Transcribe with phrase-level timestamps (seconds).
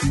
[0.00, 0.10] 10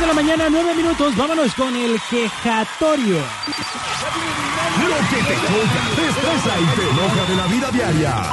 [0.00, 1.14] de la mañana, 9 minutos.
[1.16, 3.16] Vámonos con el quejatorio.
[4.78, 8.32] Lo que te toca, te estresa y te enoja de la vida diaria.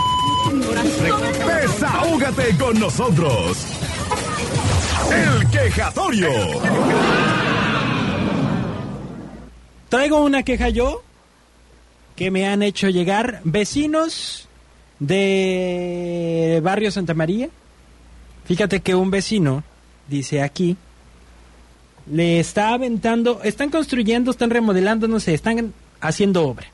[1.62, 3.83] Desahógate con nosotros.
[5.12, 6.30] El quejatorio.
[9.90, 11.04] Traigo una queja yo
[12.16, 14.48] que me han hecho llegar vecinos
[15.00, 17.50] de Barrio Santa María.
[18.46, 19.64] Fíjate que un vecino
[20.08, 20.78] dice aquí
[22.12, 26.68] le está aventando, están construyendo, están remodelando, no sé, están haciendo obra.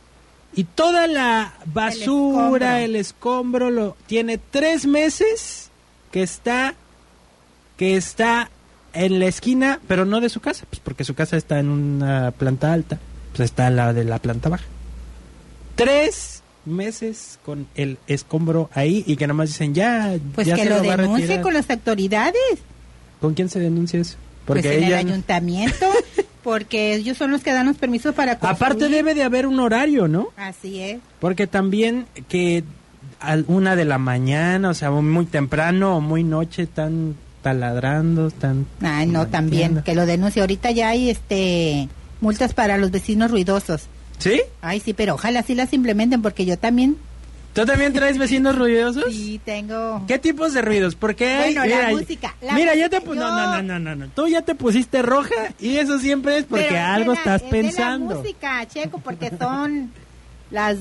[0.56, 5.70] Y toda la basura, el escombro, lo tiene tres meses
[6.12, 6.74] que está
[7.80, 8.50] que está
[8.92, 12.32] en la esquina, pero no de su casa, pues porque su casa está en una
[12.32, 13.00] planta alta,
[13.32, 14.66] pues está en la de la planta baja.
[15.76, 20.64] Tres meses con el escombro ahí y que nada más dicen ya, Pues ya que
[20.64, 22.36] se lo lo denuncie con las autoridades.
[23.22, 24.18] ¿Con quién se denuncia eso?
[24.46, 25.86] pues en ella- el ayuntamiento,
[26.44, 28.56] porque ellos son los que dan los permisos para construir.
[28.56, 30.30] Aparte debe de haber un horario, ¿no?
[30.38, 31.00] Así es.
[31.20, 32.64] Porque también que
[33.22, 38.66] a una de la mañana, o sea, muy temprano o muy noche, están taladrando, están...
[38.82, 40.42] Ay, no, también, que lo denuncie.
[40.42, 41.88] Ahorita ya hay este
[42.22, 43.88] multas para los vecinos ruidosos.
[44.18, 44.42] ¿Sí?
[44.62, 46.98] Ay, sí, pero ojalá sí las implementen, porque yo también
[47.54, 49.06] ¿Tú también traes vecinos ruidosos?
[49.12, 50.04] sí tengo...
[50.08, 50.96] ¿Qué tipos de ruidos?
[50.96, 53.62] Porque hay- Bueno, la mira, música, la mira, ya te música, pu- yo- no, no,
[53.64, 56.82] no, no, no, Tú ya te pusiste roja y eso siempre es porque Pero es
[56.84, 58.14] de algo la- estás es de pensando.
[58.16, 59.92] la música, Checo, porque son
[60.52, 60.78] las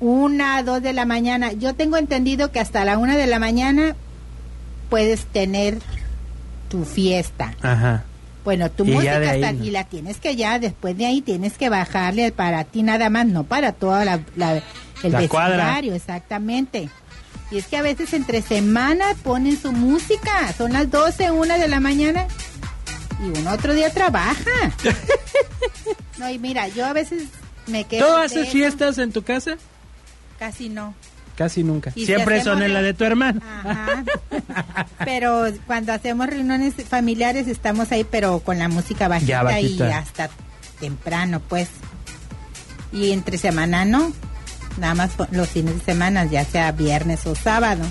[0.00, 1.52] una, dos de la mañana.
[1.52, 3.94] Yo tengo entendido que hasta la una de la mañana
[4.92, 5.78] puedes tener
[6.68, 7.54] tu fiesta.
[7.62, 8.04] Ajá.
[8.44, 9.64] Bueno, tu Y música ahí, hasta- ¿no?
[9.64, 13.24] y la tienes que ya después de ahí tienes que bajarle para ti nada más,
[13.26, 14.62] no para toda la, la-
[15.02, 15.78] el La cuadra.
[15.78, 16.90] exactamente.
[17.50, 21.68] Y es que a veces entre semana ponen su música, son las 12, una de
[21.68, 22.26] la mañana
[23.20, 24.44] y uno otro día trabaja.
[26.18, 27.24] no, y mira, yo a veces
[27.66, 29.56] me quedo ¿Tú haces fiestas en tu casa?
[30.38, 30.94] Casi no.
[31.42, 31.90] Casi nunca.
[31.96, 33.40] Y si Siempre hacemos son en la de tu hermano.
[33.64, 34.04] Ajá.
[35.04, 39.88] pero cuando hacemos reuniones familiares estamos ahí, pero con la música bajita, Ya, bajita.
[39.88, 40.30] y hasta
[40.80, 41.68] temprano, pues.
[42.92, 44.12] Y entre semana no.
[44.78, 47.84] Nada más los fines de semana, ya sea viernes o sábado.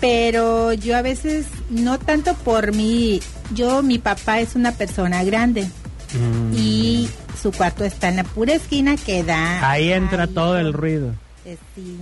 [0.00, 3.20] Pero yo a veces, no tanto por mí,
[3.52, 5.68] yo, mi papá es una persona grande
[6.14, 6.54] Mm.
[6.56, 7.08] y
[7.42, 9.68] su cuarto está en la pura esquina que da.
[9.70, 11.12] Ahí entra ahí, todo el ruido.
[11.44, 11.98] eh, sí.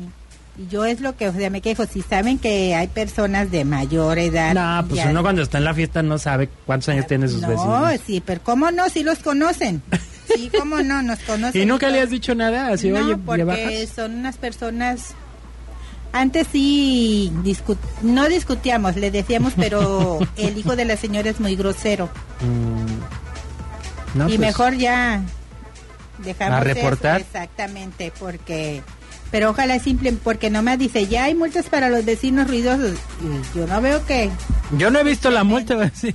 [0.71, 1.85] Yo es lo que, o sea, me quejo.
[1.87, 4.55] Si saben que hay personas de mayor edad.
[4.55, 7.43] No, pues ya- uno cuando está en la fiesta no sabe cuántos años tienen sus
[7.43, 8.01] no, vecinos.
[8.07, 8.89] sí, pero ¿cómo no?
[8.89, 9.83] Si los conocen.
[10.35, 11.03] Sí, ¿cómo no?
[11.03, 11.61] Nos conocen.
[11.61, 12.69] ¿Y nunca le has dicho nada?
[12.69, 13.89] Así, no, oye, ¿le porque bajas?
[13.95, 15.15] son unas personas...
[16.13, 21.57] Antes sí discu- no discutíamos, le decíamos, pero el hijo de la señora es muy
[21.57, 22.09] grosero.
[22.41, 24.19] Mm.
[24.19, 25.21] No, y pues, mejor ya
[26.25, 27.21] dejamos ¿A reportar?
[27.21, 28.83] eso, exactamente, porque...
[29.31, 32.97] Pero ojalá simple, porque nomás dice, ya hay multas para los vecinos ruidosos.
[33.23, 34.31] Y yo no veo que...
[34.79, 36.15] Yo no he visto la multa, sí.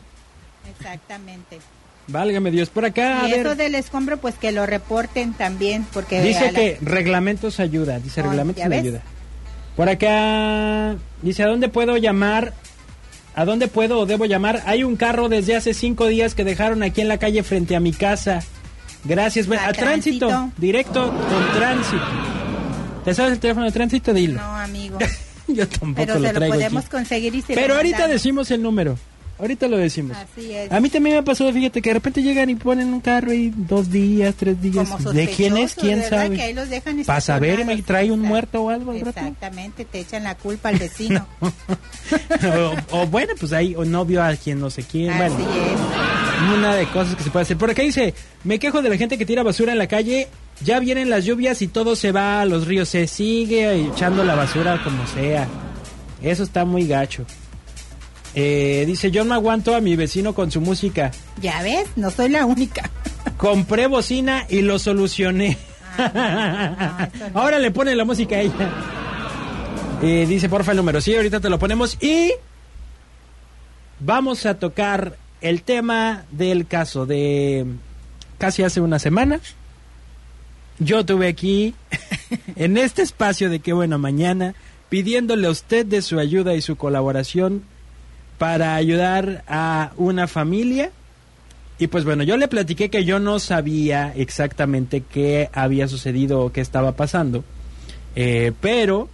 [0.80, 1.60] Exactamente.
[2.08, 2.70] Válgame Dios.
[2.70, 3.58] Por acá, a y eso ver.
[3.58, 6.20] del escombro, pues que lo reporten también, porque...
[6.20, 8.00] a Dice la- que reglamentos ayuda.
[8.00, 9.02] Dice Oh, reglamentos ayuda.
[9.76, 12.54] Por acá dice, ¿a dónde puedo llamar?
[13.36, 14.62] ¿A dónde puedo o debo llamar?
[14.66, 17.80] Hay un carro desde hace cinco días que dejaron aquí en la calle frente a
[17.80, 18.42] mi casa.
[19.06, 19.48] Gracias.
[19.48, 20.28] Bueno, ¿A a tránsito.
[20.28, 20.62] tránsito?
[20.62, 22.04] Directo con tránsito.
[23.04, 24.14] ¿Te sabes el teléfono de tránsito?
[24.14, 24.40] Dilo.
[24.40, 24.98] No, amigo.
[25.48, 26.92] Yo tampoco Pero lo se lo traigo podemos aquí.
[26.92, 28.14] conseguir y se Pero lo ahorita mandamos.
[28.14, 28.98] decimos el número.
[29.40, 30.16] Ahorita lo decimos.
[30.16, 30.72] Así es.
[30.72, 33.34] A mí también me ha pasado, fíjate, que de repente llegan y ponen un carro
[33.34, 34.88] y dos días, tres días.
[34.88, 35.74] Como ¿De quién es?
[35.74, 36.36] ¿Quién sabe?
[36.36, 38.98] Que ahí los dejan Para saber, me trae un muerto o algo al.
[38.98, 41.26] Exactamente, te echan la culpa al vecino.
[42.92, 45.10] o, o bueno, pues ahí, o novio a quien no sé quién.
[45.10, 46.58] Así Bueno, es.
[46.60, 47.58] una de cosas que se puede hacer.
[47.58, 48.14] Por acá dice,
[48.44, 50.28] me quejo de la gente que tira basura en la calle.
[50.64, 52.90] Ya vienen las lluvias y todo se va a los ríos.
[52.90, 55.48] Se sigue echando la basura como sea.
[56.22, 57.26] Eso está muy gacho.
[58.34, 61.12] Eh, dice, yo no aguanto a mi vecino con su música.
[61.42, 62.90] Ya ves, no soy la única.
[63.38, 65.58] Compré bocina y lo solucioné.
[65.98, 67.40] Ah, no, eso no.
[67.42, 68.70] Ahora le pone la música a ella.
[70.02, 71.02] Eh, dice, porfa, el número.
[71.02, 71.98] Sí, ahorita te lo ponemos.
[72.02, 72.32] Y
[74.00, 77.66] vamos a tocar el tema del caso de
[78.38, 79.40] casi hace una semana.
[80.80, 81.76] Yo tuve aquí,
[82.56, 84.56] en este espacio de Qué Buena Mañana,
[84.90, 87.64] pidiéndole a usted de su ayuda y su colaboración
[88.38, 90.92] para ayudar a una familia
[91.78, 96.52] Y pues bueno, yo le platiqué que yo no sabía exactamente qué había sucedido o
[96.52, 97.44] qué estaba pasando.
[98.16, 99.10] Eh, pero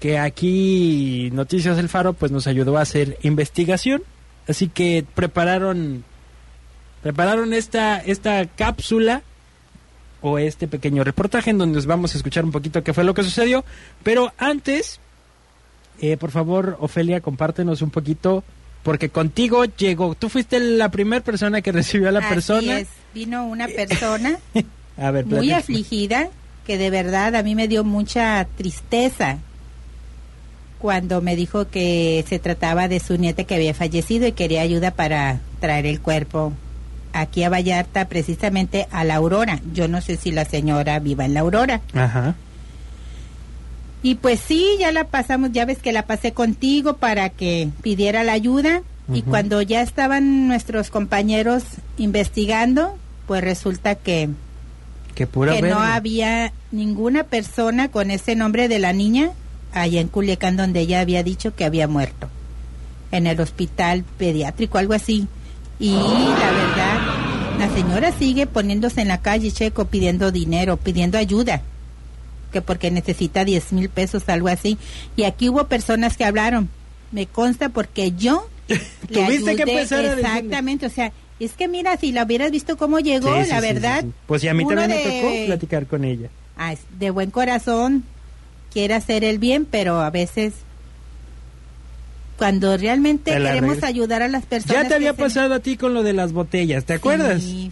[0.00, 4.02] que aquí Noticias del Faro pues nos ayudó a hacer investigación.
[4.48, 6.04] Así que prepararon
[7.02, 9.22] prepararon esta esta cápsula
[10.22, 13.14] o este pequeño reportaje en donde nos vamos a escuchar un poquito qué fue lo
[13.14, 13.64] que sucedió.
[14.02, 15.00] Pero antes,
[16.00, 18.44] eh, por favor, Ofelia, compártenos un poquito,
[18.82, 22.80] porque contigo llegó, tú fuiste la primera persona que recibió a la Así persona.
[22.80, 24.38] es, vino una persona
[24.96, 26.28] A ver, muy afligida
[26.66, 29.38] que de verdad a mí me dio mucha tristeza
[30.78, 34.90] cuando me dijo que se trataba de su nieta que había fallecido y quería ayuda
[34.90, 36.52] para traer el cuerpo
[37.12, 39.60] aquí a Vallarta, precisamente a la Aurora.
[39.72, 41.80] Yo no sé si la señora viva en la Aurora.
[41.94, 42.34] Ajá.
[44.02, 48.24] Y pues sí, ya la pasamos, ya ves que la pasé contigo para que pidiera
[48.24, 48.82] la ayuda.
[49.12, 51.64] Y cuando ya estaban nuestros compañeros
[51.98, 52.96] investigando,
[53.26, 54.28] pues resulta que,
[55.16, 59.32] Que pura que no había ninguna persona con ese nombre de la niña
[59.72, 62.28] allá en Culiacán donde ella había dicho que había muerto.
[63.10, 65.26] En el hospital pediátrico, algo así.
[65.80, 66.49] Y la
[67.60, 71.62] la señora sigue poniéndose en la calle, Checo, pidiendo dinero, pidiendo ayuda
[72.52, 74.76] que porque necesita 10 mil pesos, algo así.
[75.14, 76.68] Y aquí hubo personas que hablaron.
[77.12, 78.78] Me consta porque yo le
[79.08, 80.14] Tuviste que empezar a.
[80.14, 83.60] Exactamente, o sea, es que mira, si la hubieras visto cómo llegó, Sí, sí, la
[83.60, 84.02] verdad.
[84.02, 84.12] sí.
[84.26, 86.28] Pues y a mí también me tocó platicar con ella.
[86.56, 88.02] ah, de buen corazón,
[88.72, 90.54] quiere hacer el bien, pero a veces
[92.40, 94.82] cuando realmente Te la queremos ayudar a las personas.
[94.84, 97.42] Ya te había se- pasado a ti con lo de las botellas, ¿te acuerdas?
[97.42, 97.70] Sí,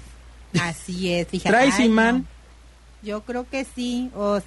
[0.60, 1.48] así es, fíjate.
[1.56, 2.18] ¿Traes Ay, imán?
[2.18, 2.24] no.
[3.08, 4.46] Yo creo que sí, o s-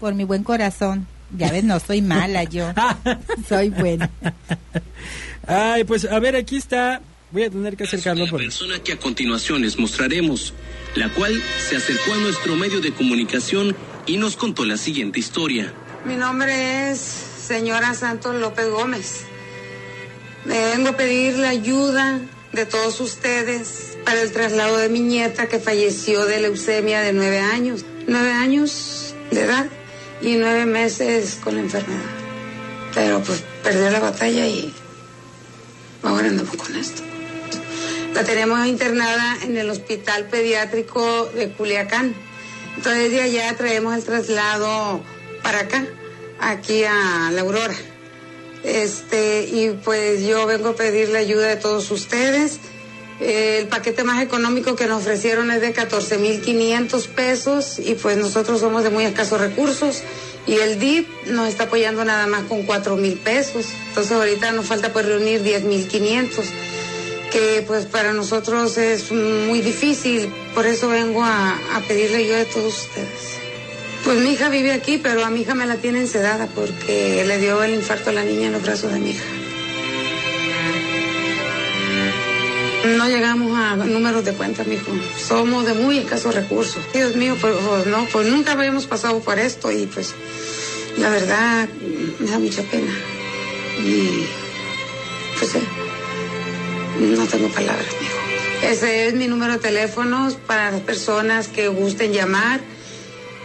[0.00, 1.06] por mi buen corazón.
[1.36, 2.72] Ya ves, no soy mala yo,
[3.50, 4.08] soy buena.
[5.46, 7.02] Ay, pues a ver, aquí está.
[7.30, 10.54] Voy a tener que acercarlo la por persona que a continuación les mostraremos,
[10.96, 13.76] la cual se acercó a nuestro medio de comunicación
[14.06, 15.72] y nos contó la siguiente historia.
[16.06, 19.26] Mi nombre es señora Santos López Gómez.
[20.44, 22.20] Me vengo a pedir la ayuda
[22.52, 27.38] de todos ustedes para el traslado de mi nieta que falleció de leucemia de nueve
[27.38, 27.84] años.
[28.06, 29.66] Nueve años de edad
[30.22, 32.00] y nueve meses con la enfermedad.
[32.94, 34.74] Pero pues perdió la batalla y
[36.02, 37.02] ahora andamos con esto.
[38.14, 42.14] La tenemos internada en el hospital pediátrico de Culiacán.
[42.76, 45.02] Entonces de allá traemos el traslado
[45.42, 45.86] para acá,
[46.40, 47.74] aquí a la Aurora.
[48.64, 52.58] Este, y pues yo vengo a pedir la ayuda de todos ustedes.
[53.20, 58.82] El paquete más económico que nos ofrecieron es de 14.500 pesos y pues nosotros somos
[58.82, 60.02] de muy escasos recursos
[60.46, 63.66] y el DIP nos está apoyando nada más con 4.000 pesos.
[63.88, 66.44] Entonces ahorita nos falta pues reunir 10.500
[67.30, 72.44] que pues para nosotros es muy difícil, por eso vengo a, a pedirle ayuda de
[72.46, 73.49] todos ustedes.
[74.10, 77.38] Pues mi hija vive aquí, pero a mi hija me la tienen sedada porque le
[77.38, 79.24] dio el infarto a la niña en los brazos de mi hija.
[82.96, 84.90] No llegamos a números de cuenta, mijo.
[85.16, 86.82] Somos de muy escasos recursos.
[86.92, 90.12] Dios mío, pues, pues, no, pues nunca habíamos pasado por esto y pues
[90.98, 91.68] la verdad
[92.18, 92.92] me da mucha pena.
[93.78, 94.26] Y
[95.38, 95.62] pues eh,
[96.98, 98.72] no tengo palabras, mijo.
[98.72, 102.58] Ese es mi número de teléfono para las personas que gusten llamar.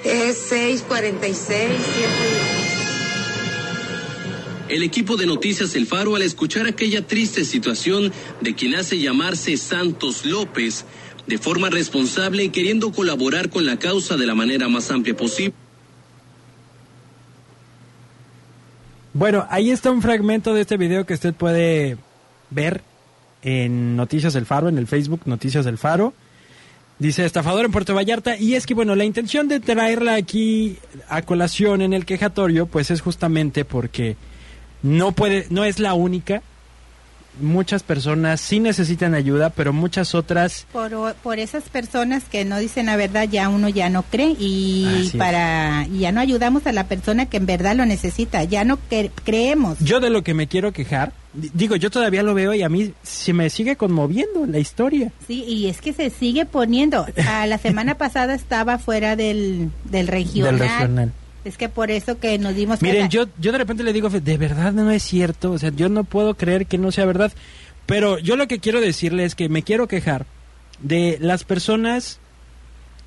[0.05, 1.69] Es 646
[4.69, 9.57] El equipo de Noticias El Faro, al escuchar aquella triste situación de quien hace llamarse
[9.57, 10.85] Santos López,
[11.25, 15.55] de forma responsable y queriendo colaborar con la causa de la manera más amplia posible,
[19.17, 21.95] Bueno, ahí está un fragmento de este video que usted puede
[22.49, 22.81] ver
[23.43, 26.13] en Noticias del Faro, en el Facebook Noticias del Faro.
[26.97, 28.37] Dice estafador en Puerto Vallarta.
[28.37, 30.77] Y es que, bueno, la intención de traerla aquí
[31.09, 34.15] a colación en el quejatorio, pues es justamente porque
[34.81, 36.41] no puede, no es la única.
[37.41, 42.85] Muchas personas sí necesitan ayuda, pero muchas otras Por, por esas personas que no dicen
[42.87, 46.87] la verdad, ya uno ya no cree y Así para ya no ayudamos a la
[46.87, 49.77] persona que en verdad lo necesita, ya no cre- creemos.
[49.79, 52.69] Yo de lo que me quiero quejar, di- digo, yo todavía lo veo y a
[52.69, 55.11] mí se me sigue conmoviendo la historia.
[55.27, 57.05] Sí, y es que se sigue poniendo.
[57.27, 60.57] A la semana pasada estaba fuera del, del regional.
[60.59, 61.11] Del regional.
[61.45, 64.09] Es que por eso que nos dimos Miren, cuenta- yo, yo de repente le digo,
[64.09, 67.31] de verdad no es cierto, o sea, yo no puedo creer que no sea verdad,
[67.85, 70.25] pero yo lo que quiero decirle es que me quiero quejar
[70.81, 72.19] de las personas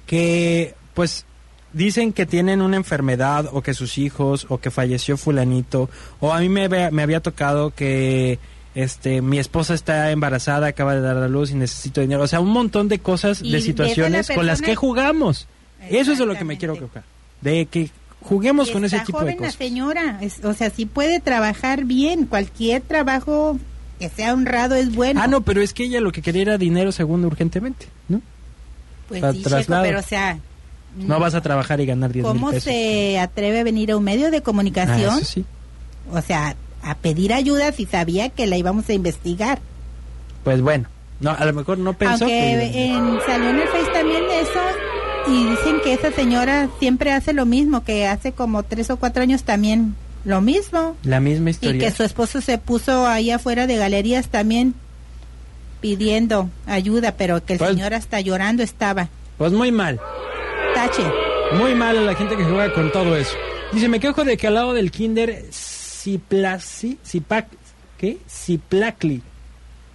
[0.07, 1.25] que, pues,
[1.73, 5.91] dicen que tienen una enfermedad o que sus hijos o que falleció fulanito
[6.21, 8.39] o a mí me, había- me había tocado que
[8.75, 12.23] este, mi esposa está embarazada, acaba de dar a luz y necesito dinero.
[12.23, 15.49] O sea, un montón de cosas, Y de situaciones con las que jugamos.
[15.91, 17.03] Eso es de lo que me quiero quejar.
[17.41, 17.91] De que
[18.21, 19.55] juguemos con ese tipo joven de la cosas.
[19.55, 23.59] señora, es- o sea, sí puede trabajar bien, cualquier trabajo
[23.99, 25.21] que sea honrado es bueno.
[25.23, 28.21] Ah, no, pero es que ella lo que quería era dinero según urgentemente, ¿no?
[29.09, 30.39] pues para sí, Checo, pero o sea,
[30.97, 32.65] No vas a trabajar y ganar 10 mil ¿cómo pesos.
[32.65, 35.17] se atreve a venir a un medio de Ah, comunicación?
[35.19, 35.45] eso sí.
[36.13, 39.61] O sea, a pedir ayuda si sabía que la íbamos a investigar.
[40.45, 40.89] Pues bueno,
[41.21, 42.39] no, a lo mejor no pensó Aunque
[42.73, 42.85] que...
[42.87, 44.61] en, salió en el Face también eso
[45.31, 49.23] y dicen que esa señora siempre hace lo mismo, que hace como tres o cuatro
[49.23, 49.95] años también
[50.25, 50.97] lo mismo.
[51.05, 51.81] La misma Y historia.
[51.89, 54.75] que su esposo se puso ahí afuera de galerías también
[55.81, 59.09] pidiendo ayuda, pero que el Pues- señor hasta llorando estaba.
[59.37, 60.01] Pues muy mal.
[60.75, 61.03] Tache.
[61.57, 63.35] Muy mal a la gente que juega con todo eso.
[63.73, 67.47] Dice, me quejo de que al lado del kinder Ciplasi, Cipac,
[67.97, 68.19] ¿qué?
[68.29, 69.23] Ciplacli.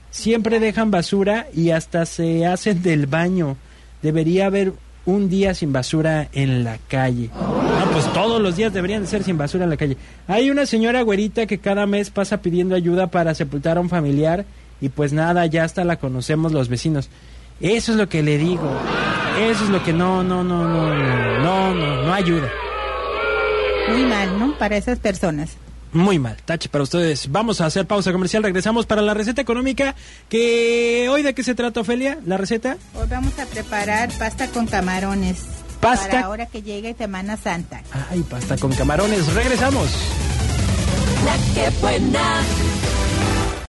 [0.10, 3.58] Siempre dejan basura y hasta se hacen del baño.
[4.02, 4.74] Debería haber
[5.06, 7.30] un día sin basura en la calle.
[7.34, 9.98] No, pues todos los días deberían de ser sin basura en la calle.
[10.28, 14.46] Hay una señora güerita que cada mes pasa pidiendo ayuda para sepultar a un familiar
[14.82, 17.10] y pues nada, ya hasta la conocemos los vecinos.
[17.60, 18.70] Eso es lo que le digo.
[19.40, 22.50] Eso es lo que no, no, no, no, no, no, no, no ayuda.
[23.90, 24.58] Muy mal, ¿no?
[24.58, 25.58] Para esas personas.
[25.94, 27.32] Muy mal, tache para ustedes.
[27.32, 29.96] Vamos a hacer pausa comercial, regresamos para la receta económica.
[30.28, 32.78] Que hoy de qué se trata, Ofelia, la receta.
[32.96, 35.46] Hoy vamos a preparar pasta con camarones.
[35.80, 36.08] Pasta.
[36.08, 37.84] Para ahora que llegue Semana Santa.
[38.10, 39.32] Ay, pasta con camarones.
[39.34, 39.90] Regresamos.
[41.26, 42.73] La que buena.